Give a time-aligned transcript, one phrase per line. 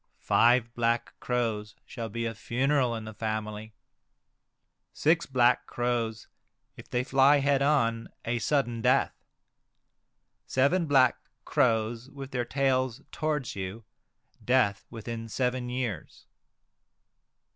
[0.17, 3.75] Five black crows shall be a funeral in the family.
[4.93, 6.27] Six black crows,
[6.75, 9.13] if they fly head on, a sudden death.
[10.47, 13.85] Seven black crows with their tails towards you,
[14.43, 16.25] death within seven years.